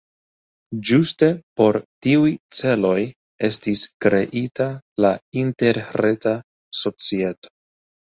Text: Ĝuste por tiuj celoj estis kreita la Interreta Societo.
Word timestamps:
Ĝuste 0.89 1.27
por 1.59 1.77
tiuj 2.05 2.31
celoj 2.59 3.01
estis 3.49 3.83
kreita 4.05 4.67
la 5.05 5.11
Interreta 5.43 6.33
Societo. 6.81 7.53